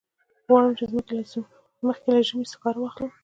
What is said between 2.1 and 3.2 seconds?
له ژمي سکاره واخلم.